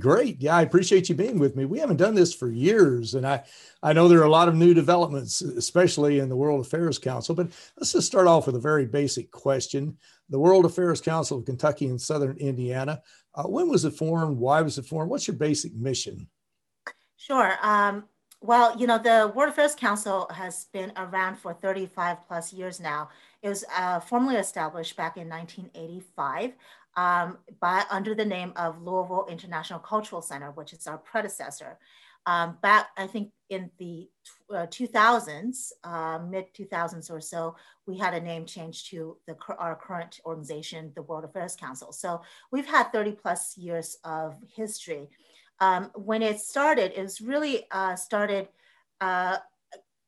[0.00, 0.40] Great.
[0.42, 1.64] Yeah, I appreciate you being with me.
[1.64, 3.44] We haven't done this for years, and I,
[3.80, 7.36] I know there are a lot of new developments, especially in the World Affairs Council.
[7.36, 9.96] But let's just start off with a very basic question.
[10.28, 13.02] The World Affairs Council of Kentucky and Southern Indiana,
[13.36, 14.36] uh, when was it formed?
[14.36, 15.12] Why was it formed?
[15.12, 16.26] What's your basic mission?
[17.18, 17.56] Sure.
[17.62, 18.02] Um,
[18.42, 23.08] well, you know, the World Affairs Council has been around for 35 plus years now.
[23.42, 26.52] It was uh, formally established back in 1985
[26.96, 31.78] um, by, under the name of Louisville International Cultural Center, which is our predecessor.
[32.26, 34.08] Um, back, I think in the
[34.52, 39.74] uh, 2000s, uh, mid 2000s or so, we had a name change to the, our
[39.74, 41.92] current organization, the World Affairs Council.
[41.92, 45.08] So we've had 30 plus years of history.
[45.60, 48.48] Um, when it started, it was really uh, started,
[49.00, 49.38] uh,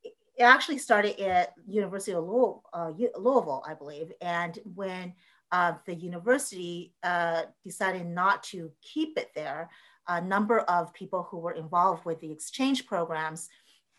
[0.03, 4.11] it actually started at University of Louisville, uh, Louisville I believe.
[4.21, 5.15] And when
[5.55, 9.71] uh, the university uh, decided not to keep it there.
[10.09, 13.49] A number of people who were involved with the exchange programs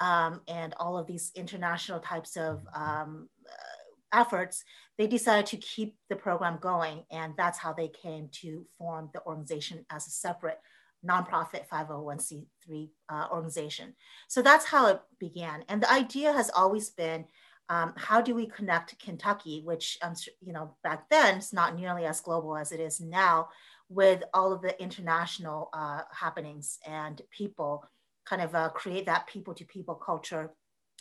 [0.01, 4.66] um, and all of these international types of um, uh, efforts,
[4.97, 7.06] they decided to keep the program going.
[7.09, 10.59] And that's how they came to form the organization as a separate
[11.06, 13.95] nonprofit 501c3 uh, organization.
[14.28, 15.63] So that's how it began.
[15.69, 17.25] And the idea has always been
[17.69, 22.06] um, how do we connect Kentucky, which um, you know back then is not nearly
[22.06, 23.50] as global as it is now,
[23.89, 27.83] with all of the international uh, happenings and people,
[28.25, 30.51] kind of uh, create that people-to-people culture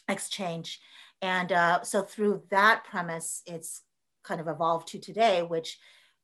[0.08, 0.80] exchange,
[1.20, 3.82] and uh, so through that premise, it's
[4.22, 5.78] kind of evolved to today, which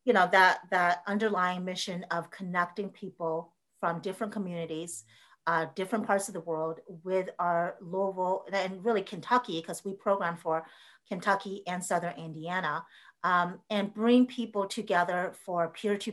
[0.07, 5.05] you know that that underlying mission of connecting people from different communities
[5.47, 10.37] uh, different parts of the world with our Louisville and really Kentucky, because we program
[10.37, 10.65] for
[11.09, 12.85] Kentucky and Southern Indiana,
[13.25, 16.13] um, and bring people together for peer to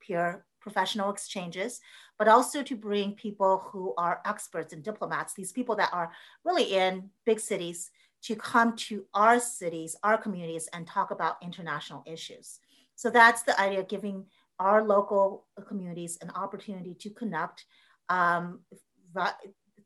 [0.00, 1.80] peer professional exchanges,
[2.18, 6.12] but also to bring people who are experts and diplomats, these people that are
[6.44, 7.90] really in big cities,
[8.22, 12.58] to come to our cities, our communities, and talk about international issues.
[12.96, 14.24] So that's the idea of giving
[14.58, 17.64] our local communities an opportunity to connect
[18.08, 18.60] um,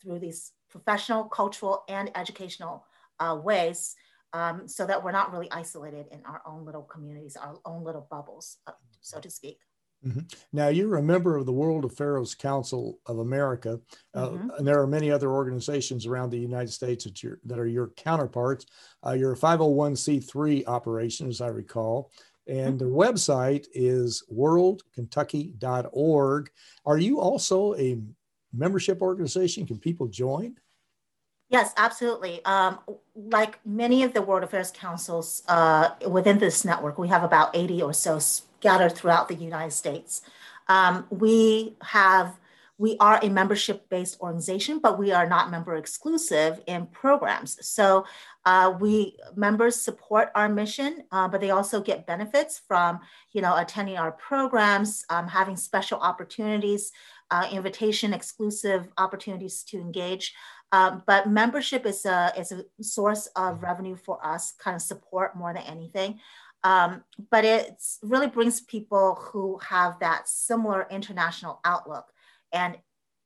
[0.03, 2.85] through these professional, cultural, and educational
[3.19, 3.95] uh, ways
[4.33, 8.07] um, so that we're not really isolated in our own little communities, our own little
[8.11, 9.59] bubbles, uh, so to speak.
[10.07, 10.21] Mm-hmm.
[10.55, 13.81] Now, you're a member of the World Affairs Council of America,
[14.15, 14.51] uh, mm-hmm.
[14.57, 18.65] and there are many other organizations around the United States that, that are your counterparts.
[19.07, 22.11] Uh, you're a 501c3 operation, as I recall,
[22.51, 22.99] and the mm-hmm.
[22.99, 26.51] website is worldkentucky.org.
[26.85, 27.99] Are you also a
[28.53, 29.67] membership organization?
[29.67, 30.57] Can people join?
[31.49, 32.45] Yes, absolutely.
[32.45, 32.81] Um,
[33.15, 37.83] like many of the World Affairs Councils uh, within this network, we have about 80
[37.83, 40.23] or so scattered throughout the United States.
[40.69, 42.35] Um, we have
[42.81, 47.59] we are a membership based organization, but we are not member exclusive in programs.
[47.61, 48.07] So
[48.47, 53.01] uh, we members support our mission, uh, but they also get benefits from
[53.33, 56.91] you know attending our programs, um, having special opportunities
[57.31, 60.35] uh, invitation exclusive opportunities to engage.
[60.73, 65.37] Um, but membership is a, is a source of revenue for us, kind of support
[65.37, 66.21] more than anything.
[66.63, 72.07] Um, but it really brings people who have that similar international outlook
[72.53, 72.77] and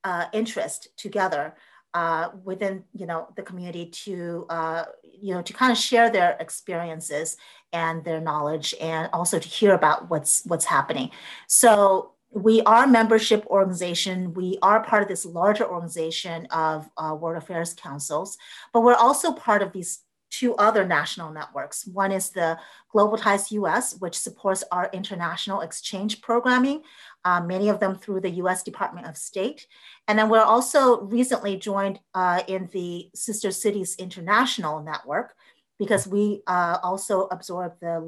[0.05, 1.55] uh, interest together
[1.95, 6.37] uh, within you know the community to uh, you know to kind of share their
[6.41, 7.37] experiences
[7.73, 11.11] and their knowledge and also to hear about what's what's happening.
[11.47, 14.35] So we are a membership organization.
[14.35, 18.37] We are part of this larger organization of uh, world affairs councils
[18.73, 20.01] but we're also part of these
[20.39, 21.87] two other national networks.
[21.87, 22.59] One is the
[22.91, 26.83] Global Ties US, which supports our international exchange programming,
[27.25, 29.67] uh, many of them through the US Department of State.
[30.09, 35.35] And then we're also recently joined uh, in the Sister Cities International Network
[35.79, 38.01] because we uh, also absorbed the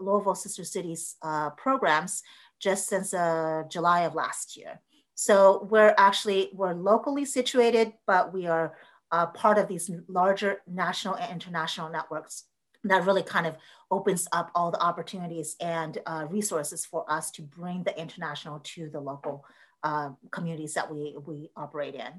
[0.00, 2.22] Louisville Sister Cities uh, programs
[2.60, 4.80] just since uh, July of last year.
[5.14, 8.76] So we're actually, we're locally situated, but we are
[9.14, 12.46] uh, part of these larger national and international networks
[12.82, 13.56] that really kind of
[13.92, 18.90] opens up all the opportunities and uh, resources for us to bring the international to
[18.90, 19.44] the local
[19.84, 22.12] uh, communities that we, we operate in.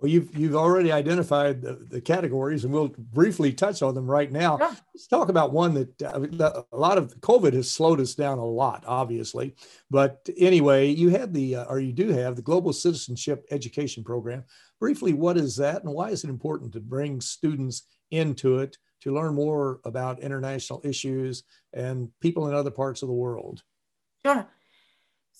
[0.00, 4.30] Well, you've you've already identified the, the categories, and we'll briefly touch on them right
[4.30, 4.56] now.
[4.60, 4.74] Yeah.
[4.94, 8.44] Let's talk about one that uh, a lot of COVID has slowed us down a
[8.44, 9.56] lot, obviously.
[9.90, 14.44] But anyway, you had the uh, or you do have the Global Citizenship Education Program.
[14.78, 19.14] Briefly, what is that, and why is it important to bring students into it to
[19.14, 21.42] learn more about international issues
[21.72, 23.62] and people in other parts of the world?
[24.24, 24.46] Sure.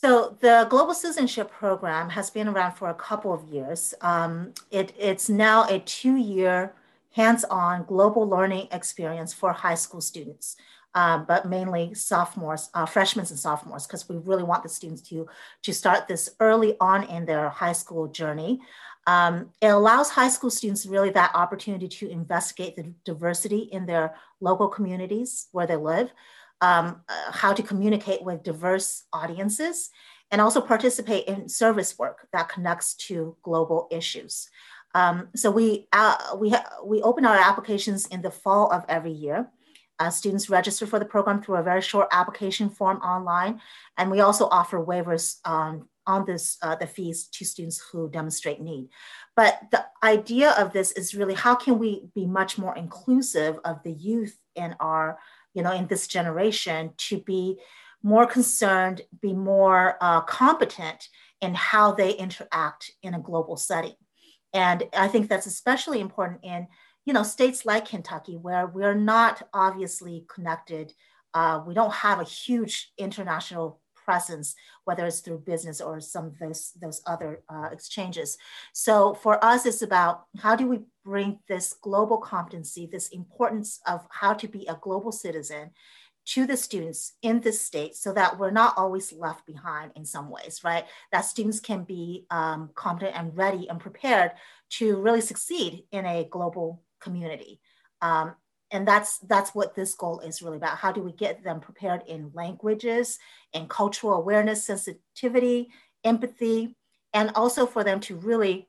[0.00, 3.94] So the Global Citizenship Program has been around for a couple of years.
[4.00, 6.72] Um, it, it's now a two-year
[7.10, 10.56] hands-on global learning experience for high school students,
[10.94, 15.26] um, but mainly sophomores, uh, freshmen and sophomores, because we really want the students to,
[15.62, 18.60] to start this early on in their high school journey.
[19.08, 24.14] Um, it allows high school students really that opportunity to investigate the diversity in their
[24.40, 26.12] local communities where they live,
[26.60, 29.90] um, uh, how to communicate with diverse audiences,
[30.30, 34.48] and also participate in service work that connects to global issues.
[34.94, 39.48] Um, so we, uh, we, we open our applications in the fall of every year.
[39.98, 43.60] Uh, students register for the program through a very short application form online.
[43.96, 48.60] And we also offer waivers um, on this, uh, the fees to students who demonstrate
[48.60, 48.88] need.
[49.34, 53.82] But the idea of this is really how can we be much more inclusive of
[53.82, 55.18] the youth in our
[55.54, 57.58] you know, in this generation to be
[58.02, 61.08] more concerned, be more uh, competent
[61.40, 63.94] in how they interact in a global setting.
[64.52, 66.66] And I think that's especially important in,
[67.04, 70.92] you know, states like Kentucky, where we're not obviously connected.
[71.34, 74.54] Uh, we don't have a huge international presence,
[74.84, 78.38] whether it's through business or some of those, those other uh, exchanges.
[78.72, 84.06] So for us, it's about how do we bring this global competency, this importance of
[84.10, 85.70] how to be a global citizen
[86.26, 90.28] to the students in this state so that we're not always left behind in some
[90.28, 90.84] ways, right?
[91.10, 94.32] That students can be um, competent and ready and prepared
[94.72, 97.58] to really succeed in a global community.
[98.02, 98.34] Um,
[98.70, 102.02] and that's that's what this goal is really about how do we get them prepared
[102.06, 103.18] in languages
[103.54, 105.70] and cultural awareness sensitivity
[106.04, 106.76] empathy
[107.14, 108.67] and also for them to really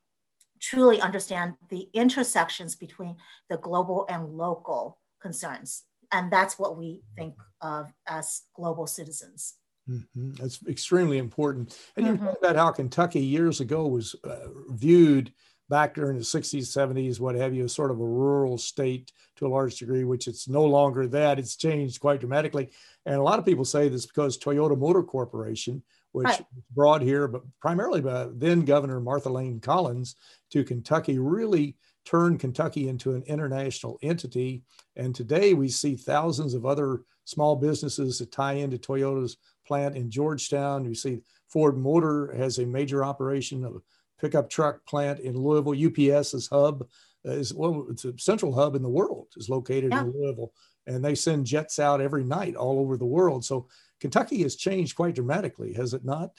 [0.60, 3.16] truly understand the intersections between
[3.50, 9.56] the global and local concerns and that's what we think of as global citizens
[9.90, 10.32] mm-hmm.
[10.34, 12.24] that's extremely important and mm-hmm.
[12.24, 15.32] you talk about how kentucky years ago was uh, viewed
[15.70, 19.50] back during the 60s, 70s, what have you, sort of a rural state to a
[19.50, 21.40] large degree, which it's no longer that.
[21.40, 22.70] It's changed quite dramatically.
[23.06, 26.46] And a lot of people say this because Toyota Motor Corporation, which right.
[26.76, 30.16] brought here, but primarily by then Governor Martha Layne Collins
[30.52, 34.64] to Kentucky, really turned Kentucky into an international entity.
[34.96, 40.10] And today we see thousands of other small businesses that tie into Toyota's plant in
[40.10, 40.86] Georgetown.
[40.86, 43.84] You see Ford Motor has a major operation of
[44.20, 45.88] pickup truck plant in Louisville.
[45.88, 46.88] UPS's hub
[47.28, 50.02] uh, is well, it's a central hub in the world is located yeah.
[50.02, 50.54] in Louisville,
[50.88, 53.44] and they send jets out every night all over the world.
[53.44, 53.68] So
[54.00, 56.32] Kentucky has changed quite dramatically, has it not?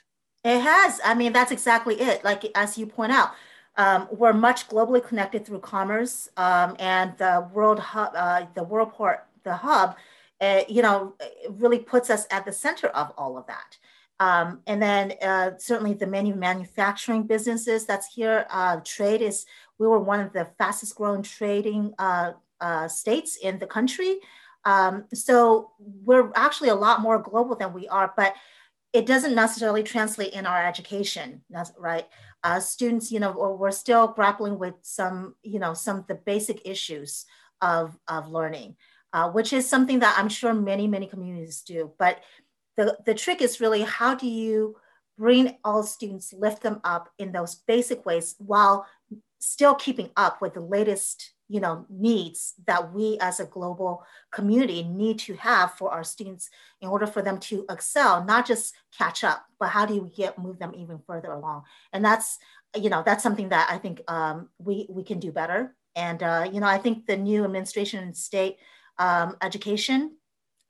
[0.44, 1.00] It has.
[1.04, 2.25] I mean, that's exactly it.
[2.25, 3.32] Like as you point out,
[3.76, 8.92] um, we're much globally connected through commerce, um, and the world hub, uh, the world
[8.92, 9.96] port, the hub,
[10.40, 11.14] uh, you know,
[11.49, 13.76] really puts us at the center of all of that.
[14.21, 18.47] Um, and then uh, certainly the many manufacturing businesses that's here.
[18.50, 19.47] Uh, trade is,
[19.79, 24.21] we were one of the fastest growing trading uh, uh states in the country.
[24.67, 28.35] Um, so we're actually a lot more global than we are, but
[28.93, 31.43] it doesn't necessarily translate in our education,
[31.79, 32.07] right?
[32.45, 36.15] Uh, students, you know, or we're still grappling with some, you know, some of the
[36.15, 37.25] basic issues
[37.62, 38.77] of, of learning.
[39.12, 41.93] uh, which is something that I'm sure many, many communities do.
[41.99, 42.21] But
[42.84, 44.76] the, the trick is really how do you
[45.18, 48.87] bring all students, lift them up in those basic ways while
[49.38, 54.84] still keeping up with the latest you know needs that we as a global community
[54.84, 56.49] need to have for our students
[56.80, 60.38] in order for them to excel not just catch up but how do we get
[60.38, 61.64] move them even further along?
[61.92, 62.38] And that's
[62.76, 65.75] you know that's something that i think um, we we can do better.
[65.96, 68.58] And uh, you know i think the new administration in state
[68.99, 70.16] um, education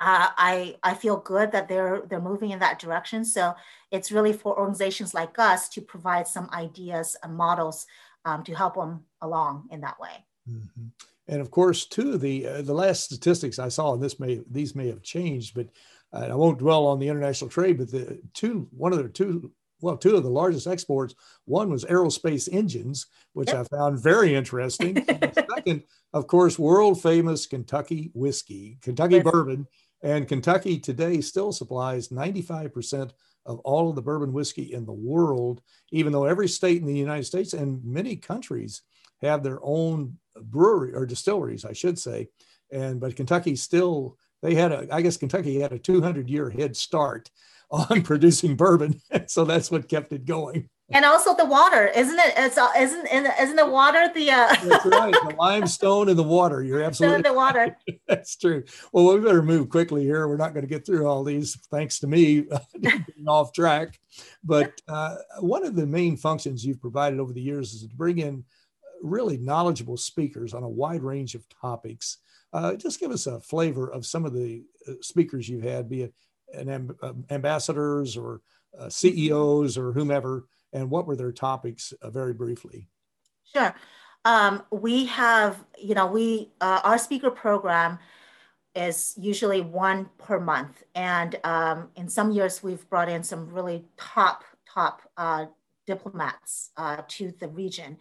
[0.01, 3.25] uh, I, I feel good that they're they're moving in that direction.
[3.25, 3.55] So
[3.91, 7.87] it's really for organizations like us to provide some ideas and models
[8.25, 10.25] um, to help them along in that way.
[10.49, 10.87] Mm-hmm.
[11.29, 14.75] And of course, too, the uh, the last statistics I saw, and this may these
[14.75, 15.69] may have changed, but
[16.13, 17.77] uh, I won't dwell on the international trade.
[17.77, 19.53] But the two one of the two
[19.83, 21.15] well, two of the largest exports.
[21.45, 23.67] One was aerospace engines, which yep.
[23.73, 25.05] I found very interesting.
[25.57, 29.67] second, of course, world famous Kentucky whiskey, Kentucky bourbon,
[30.03, 33.11] and Kentucky today still supplies 95%
[33.47, 36.97] of all of the bourbon whiskey in the world, even though every state in the
[36.97, 38.83] United States and many countries
[39.23, 42.29] have their own brewery or distilleries, I should say.
[42.73, 46.77] And but Kentucky still they had a I guess Kentucky had a 200 year head
[46.77, 47.31] start
[47.71, 50.69] on producing bourbon, so that's what kept it going.
[50.93, 52.35] And also the water, isn't it?
[52.37, 54.31] It's uh, isn't isn't the water the?
[54.31, 54.55] Uh...
[54.65, 56.63] That's right, the limestone and the water.
[56.63, 57.77] You're absolutely the water.
[58.09, 58.65] That's true.
[58.93, 60.27] Well, we better move quickly here.
[60.27, 62.47] We're not going to get through all these, thanks to me
[62.81, 64.01] getting off track.
[64.43, 68.19] But uh, one of the main functions you've provided over the years is to bring
[68.19, 68.45] in
[69.03, 72.19] really knowledgeable speakers on a wide range of topics.
[72.53, 76.03] Uh, just give us a flavor of some of the uh, speakers you've had, be
[76.03, 76.15] it
[76.53, 78.41] an amb- uh, ambassadors or
[78.79, 82.89] uh, CEOs or whomever, and what were their topics uh, very briefly?
[83.45, 83.75] Sure.
[84.25, 87.99] Um, we have, you know, we, uh, our speaker program
[88.75, 90.83] is usually one per month.
[90.95, 95.47] And um, in some years, we've brought in some really top, top uh,
[95.87, 97.97] diplomats uh, to the region.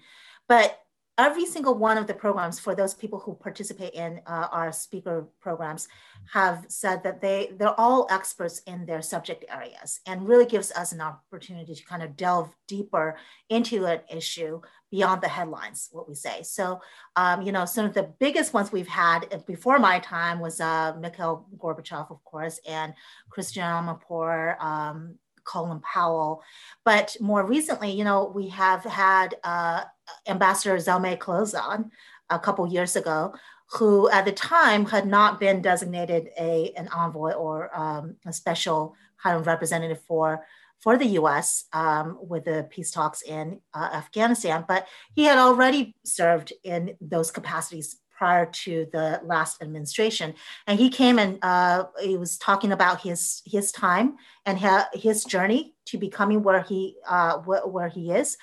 [0.47, 0.79] But
[1.19, 5.27] every single one of the programs for those people who participate in uh, our speaker
[5.41, 5.89] programs
[6.33, 10.93] have said that they they're all experts in their subject areas and really gives us
[10.93, 13.17] an opportunity to kind of delve deeper
[13.49, 14.61] into an issue
[14.91, 16.41] beyond the headlines what we say.
[16.41, 16.79] So
[17.17, 20.95] um, you know some of the biggest ones we've had before my time was uh,
[20.99, 22.93] mikhail gorbachev of course and
[23.29, 26.43] christiane amanpour um, Colin Powell.
[26.83, 29.83] But more recently, you know, we have had uh,
[30.27, 31.89] Ambassador Zalmay Khalilzad
[32.29, 33.33] a couple years ago,
[33.71, 38.95] who at the time had not been designated a, an envoy or um, a special
[39.21, 40.45] kind of representative for,
[40.79, 45.95] for the US um, with the peace talks in uh, Afghanistan, but he had already
[46.03, 50.33] served in those capacities prior to the last administration.
[50.67, 54.59] And he came and uh, he was talking about his his time and
[54.93, 58.37] his journey to becoming where he uh, where he is.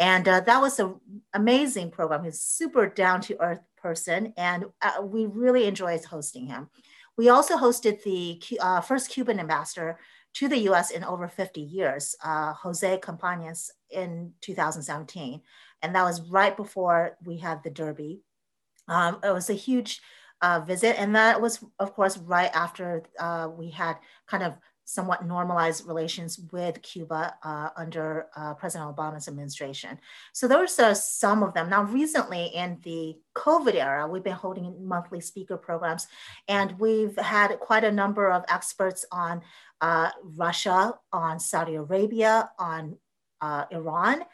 [0.00, 0.96] And uh, that was an
[1.32, 2.24] amazing program.
[2.24, 6.68] He's super down to earth person, and uh, we really enjoyed hosting him.
[7.16, 9.98] We also hosted the uh, first Cuban ambassador
[10.38, 15.40] to the US in over 50 years, uh, Jose Cabañas, in 2017.
[15.82, 18.22] And that was right before we had the Derby
[18.90, 20.02] um, it was a huge
[20.42, 25.24] uh, visit, and that was, of course, right after uh, we had kind of somewhat
[25.24, 29.96] normalized relations with Cuba uh, under uh, President Obama's administration.
[30.32, 31.70] So those are some of them.
[31.70, 36.08] Now, recently in the COVID era, we've been holding monthly speaker programs,
[36.48, 39.42] and we've had quite a number of experts on
[39.80, 42.96] uh, Russia, on Saudi Arabia, on
[43.40, 44.24] uh, Iran.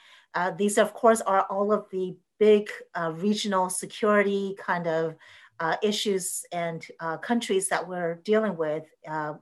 [0.56, 5.16] These, of course, are all of the big uh, regional security kind of
[5.60, 9.34] uh, issues and uh, countries that we're dealing with uh,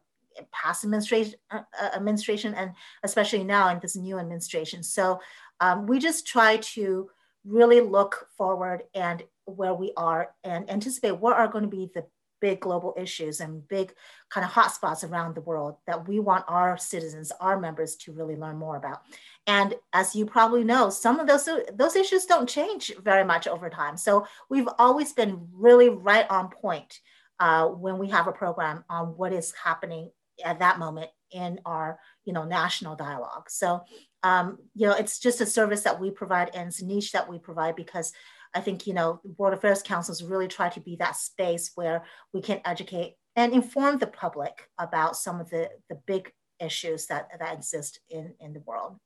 [0.52, 2.72] past administration, uh, uh, administration and
[3.02, 4.82] especially now in this new administration.
[4.82, 5.20] So
[5.60, 7.10] um, we just try to
[7.44, 12.06] really look forward and where we are and anticipate what are going to be the
[12.44, 13.94] big global issues and big
[14.28, 18.36] kind of hotspots around the world that we want our citizens, our members to really
[18.36, 19.00] learn more about.
[19.46, 23.70] And as you probably know, some of those, those issues don't change very much over
[23.70, 23.96] time.
[23.96, 27.00] So we've always been really right on point
[27.40, 30.10] uh, when we have a program on what is happening
[30.44, 33.82] at that moment in our you know national dialogue so
[34.22, 37.28] um, you know it's just a service that we provide and it's a niche that
[37.28, 38.12] we provide because
[38.54, 42.40] I think, you know, World Affairs Councils really try to be that space where we
[42.40, 46.30] can educate and inform the public about some of the, the big
[46.60, 48.96] issues that, that exist in, in the world.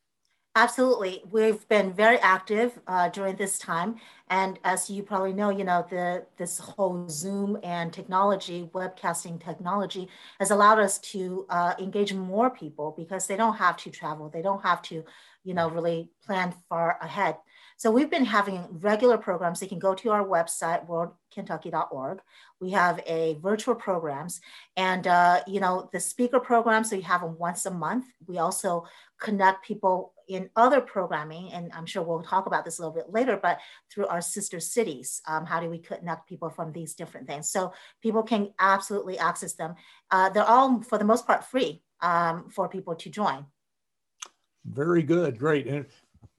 [0.57, 1.23] Absolutely.
[1.31, 3.97] We've been very active uh, during this time.
[4.31, 10.09] And as you probably know, you know, the this whole Zoom and technology, webcasting technology
[10.41, 14.31] has allowed us to uh, engage more people because they don't have to travel.
[14.31, 15.05] They don't have to,
[15.45, 17.37] you know, really plan far ahead.
[17.79, 19.61] So we've been having regular programs.
[19.61, 22.21] They can go to our website, worldkentucky.org.
[22.59, 24.41] We have a virtual programs
[24.77, 28.07] and, uh, you know, the speaker programs, so you have them once a month.
[28.27, 28.87] We also
[29.21, 33.13] connect people in other programming, and I'm sure we'll talk about this a little bit
[33.13, 33.59] later, but
[33.93, 37.51] through our sister cities, um, how do we connect people from these different things?
[37.51, 39.75] So people can absolutely access them.
[40.11, 43.47] Uh, they're all, for the most part, free um, for people to join.
[44.65, 45.67] Very good, great.
[45.69, 45.87] And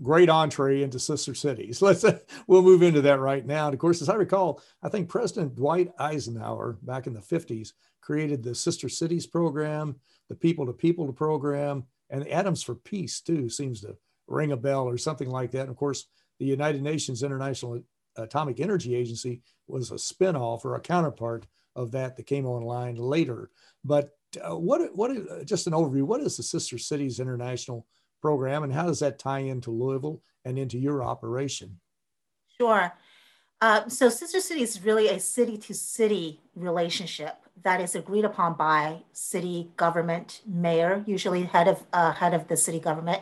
[0.01, 1.81] great entree into sister cities.
[1.81, 3.65] Let's uh, we'll move into that right now.
[3.65, 7.73] And of course, as I recall, I think President Dwight Eisenhower back in the 50s
[8.01, 9.95] created the Sister Cities program,
[10.29, 14.87] the People to People program, and Atoms for Peace too seems to ring a bell
[14.87, 15.61] or something like that.
[15.61, 16.05] And of course,
[16.39, 17.81] the United Nations International
[18.15, 23.49] Atomic Energy Agency was a spinoff or a counterpart of that that came online later.
[23.83, 26.03] But uh, what what uh, just an overview?
[26.03, 27.85] What is the Sister Cities International
[28.21, 31.79] program and how does that tie into Louisville and into your operation?
[32.57, 32.93] Sure.
[33.59, 38.53] Uh, so Sister City is really a city to city relationship that is agreed upon
[38.53, 43.21] by city government, mayor, usually head of uh, head of the city government,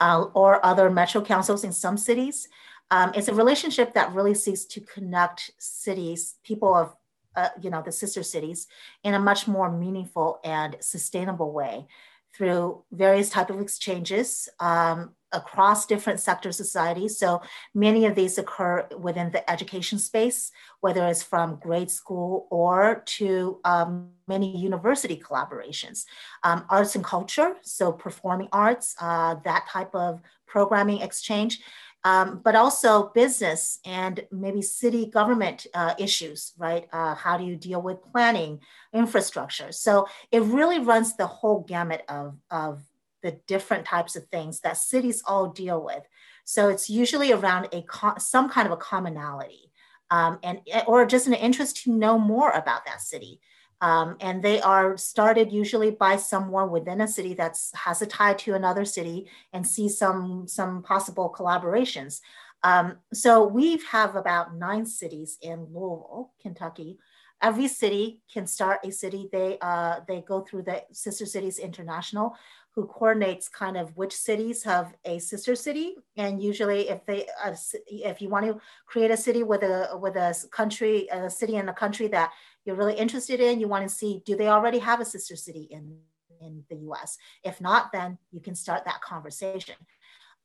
[0.00, 2.48] uh, or other metro councils in some cities.
[2.92, 6.94] Um, it's a relationship that really seeks to connect cities, people of
[7.34, 8.68] uh, you know the sister cities,
[9.02, 11.86] in a much more meaningful and sustainable way
[12.34, 17.08] through various type of exchanges um, across different sectors of society.
[17.08, 17.42] So
[17.74, 23.60] many of these occur within the education space, whether it's from grade school or to
[23.64, 26.04] um, many university collaborations.
[26.42, 31.60] Um, arts and culture, so performing arts, uh, that type of programming exchange
[32.04, 36.88] um, but also business and maybe city government uh, issues, right?
[36.92, 38.60] Uh, how do you deal with planning,
[38.92, 39.70] infrastructure?
[39.70, 42.82] So it really runs the whole gamut of, of
[43.22, 46.02] the different types of things that cities all deal with.
[46.44, 47.84] So it's usually around a
[48.18, 49.70] some kind of a commonality,
[50.10, 53.40] um, and or just an interest to know more about that city.
[53.82, 58.34] Um, and they are started usually by someone within a city that has a tie
[58.34, 62.20] to another city and see some, some possible collaborations.
[62.62, 66.98] Um, so we have about nine cities in Louisville, Kentucky.
[67.42, 69.28] Every city can start a city.
[69.32, 72.36] They, uh, they go through the Sister Cities International,
[72.74, 75.96] who coordinates kind of which cities have a sister city.
[76.16, 77.54] And usually if they, uh,
[77.88, 81.68] if you want to create a city with a, with a country, a city in
[81.68, 82.30] a country that
[82.64, 85.68] you're really interested in, you want to see, do they already have a sister city
[85.70, 85.98] in,
[86.40, 87.18] in the US?
[87.44, 89.76] If not, then you can start that conversation.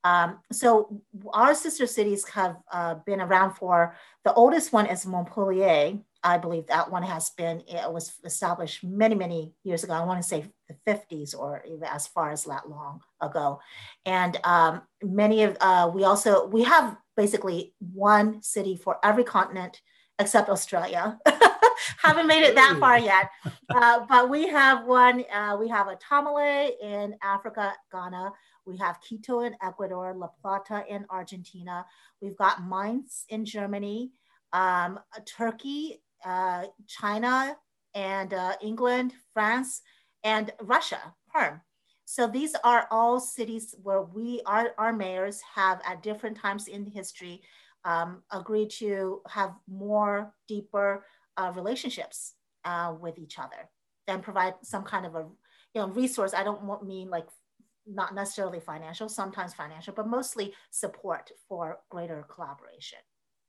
[0.04, 1.02] Um, so
[1.34, 6.00] our sister cities have uh, been around for, the oldest one is Montpellier.
[6.24, 9.94] I believe that one has been, it was established many, many years ago.
[9.94, 13.60] I want to say the 50s or even as far as that long ago.
[14.06, 19.82] And um, many of, uh, we also, we have basically one city for every continent
[20.20, 21.20] except Australia.
[21.98, 23.30] haven't made it that far yet.
[23.70, 28.32] Uh, but we have one, uh, we have a Tamale in Africa, Ghana.
[28.66, 31.86] We have Quito in Ecuador, La Plata in Argentina.
[32.22, 34.12] We've got Mainz in Germany,
[34.54, 37.58] um, Turkey, uh, China,
[37.94, 39.82] and uh, England, France,
[40.24, 41.62] and Russia, Perm.
[42.06, 46.86] So these are all cities where we, our, our mayors have at different times in
[46.86, 47.42] history
[47.84, 51.06] um, agreed to have more deeper
[51.38, 52.34] uh, relationships
[52.66, 53.70] uh, with each other
[54.08, 55.26] and provide some kind of a
[55.74, 56.34] you know resource.
[56.34, 57.28] I don't mean like
[57.86, 63.00] not necessarily financial, sometimes financial, but mostly support for greater collaboration.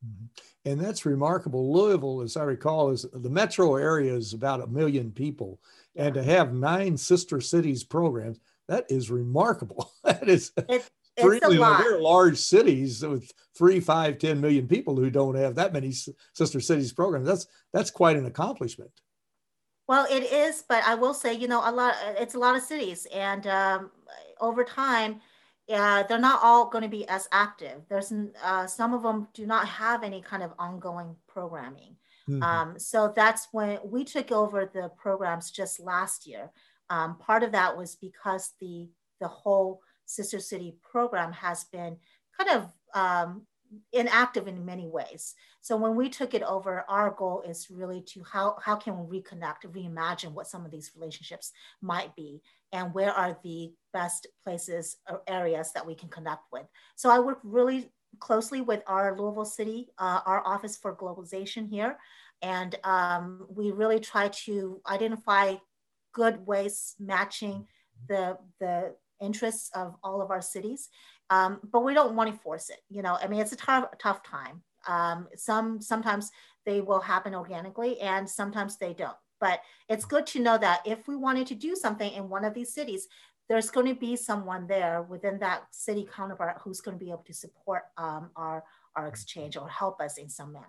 [0.06, 0.70] Mm-hmm.
[0.70, 1.72] And that's remarkable.
[1.72, 5.60] Louisville, as I recall, is the metro area is about a million people,
[5.96, 9.90] and to have nine sister cities programs, that is remarkable.
[10.04, 14.66] that is it, three, you know, there are large cities with three, five, ten million
[14.66, 15.92] people who don't have that many
[16.34, 17.26] sister cities programs.
[17.26, 18.90] That's that's quite an accomplishment.
[19.88, 21.94] Well, it is, but I will say, you know, a lot.
[22.18, 23.90] It's a lot of cities, and um,
[24.40, 25.20] over time,
[25.66, 27.82] yeah, they're not all going to be as active.
[27.88, 28.12] There's
[28.44, 31.96] uh, some of them do not have any kind of ongoing programming.
[32.28, 32.42] Mm-hmm.
[32.42, 36.50] Um, so that's when we took over the programs just last year.
[36.90, 38.88] Um, part of that was because the
[39.20, 41.96] the whole Sister City program has been
[42.36, 43.42] kind of um,
[43.92, 45.34] inactive in many ways.
[45.60, 49.20] So when we took it over, our goal is really to how, how can we
[49.20, 52.40] reconnect, reimagine what some of these relationships might be
[52.72, 56.64] and where are the best places or areas that we can connect with.
[56.96, 61.98] So I work really closely with our Louisville City, uh, our Office for Globalization here.
[62.40, 65.56] And um, we really try to identify
[66.12, 67.66] good ways matching
[68.08, 70.88] the, the interests of all of our cities
[71.30, 72.78] um, but we don't want to force it.
[72.88, 74.62] You know, I mean, it's a tough, tough time.
[74.86, 76.30] Um, some sometimes
[76.64, 79.16] they will happen organically, and sometimes they don't.
[79.40, 82.54] But it's good to know that if we wanted to do something in one of
[82.54, 83.06] these cities,
[83.48, 87.24] there's going to be someone there within that city counterpart who's going to be able
[87.26, 88.64] to support um, our
[88.96, 90.66] our exchange or help us in some manner.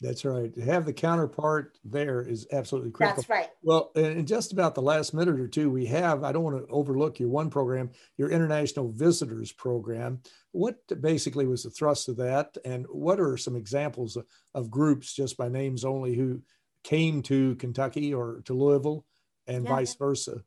[0.00, 0.54] That's right.
[0.54, 3.22] To have the counterpart there is absolutely critical.
[3.22, 3.48] That's right.
[3.62, 6.70] Well, in just about the last minute or two, we have, I don't want to
[6.70, 10.20] overlook your one program, your International Visitors Program.
[10.52, 12.58] What basically was the thrust of that?
[12.64, 16.42] And what are some examples of, of groups, just by names only, who
[16.82, 19.06] came to Kentucky or to Louisville
[19.46, 19.70] and yeah.
[19.70, 20.42] vice versa?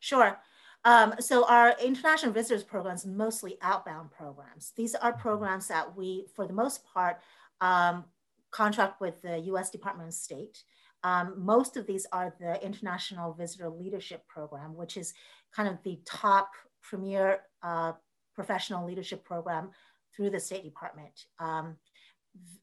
[0.00, 0.38] Sure.
[0.84, 4.72] Um, so our international visitors programs mostly outbound programs.
[4.76, 5.20] These are mm-hmm.
[5.20, 7.20] programs that we, for the most part,
[7.62, 8.04] um,
[8.56, 10.62] contract with the US Department of State.
[11.04, 15.12] Um, most of these are the International Visitor Leadership Program, which is
[15.54, 16.50] kind of the top
[16.82, 17.92] premier uh,
[18.34, 19.70] professional leadership program
[20.14, 21.26] through the State Department.
[21.38, 21.76] Um,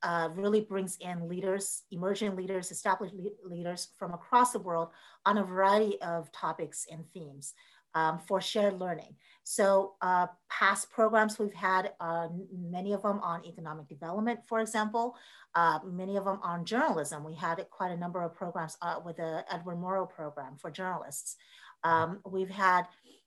[0.02, 4.90] uh, really brings in leaders, emerging leaders, established le leaders from across the world
[5.26, 7.54] on a variety of topics and themes
[7.96, 9.16] um, for shared learning.
[9.44, 15.16] So uh, past programs we've had, uh, many of them on economic development, for example,
[15.54, 17.24] uh, many of them on journalism.
[17.24, 21.36] We had quite a number of programs uh, with the Edward Murrow program for journalists.
[21.84, 22.84] Um, we've had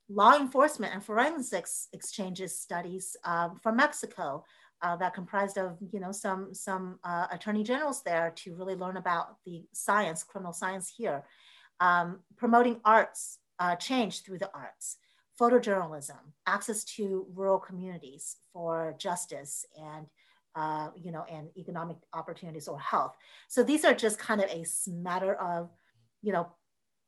[0.08, 4.44] law enforcement and forensics exchanges studies um, from Mexico
[4.82, 8.96] uh, that comprised of you know some some uh, attorney generals there to really learn
[8.96, 11.24] about the science, criminal science here,
[11.80, 14.96] um, promoting arts uh, change through the arts,
[15.40, 20.06] photojournalism, access to rural communities for justice and
[20.56, 23.14] uh, you know, and economic opportunities or health.
[23.46, 25.68] So these are just kind of a smatter of,
[26.22, 26.48] you know,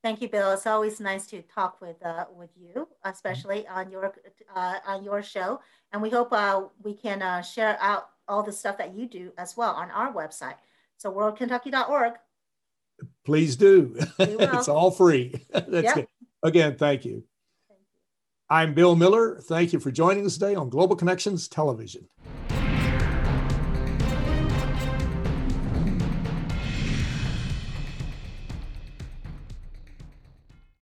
[0.03, 0.51] Thank you, Bill.
[0.53, 4.13] It's always nice to talk with uh, with you, especially on your
[4.53, 5.61] uh, on your show.
[5.93, 9.33] And we hope uh, we can uh, share out all the stuff that you do
[9.39, 10.57] as well on our website.
[10.97, 12.15] So worldkentucky.org.
[13.25, 13.95] Please do.
[14.19, 15.35] it's all free.
[15.53, 16.07] That's good.
[16.43, 17.23] Again, thank you.
[17.69, 17.87] thank you.
[18.51, 19.39] I'm Bill Miller.
[19.41, 22.09] Thank you for joining us today on Global Connections Television.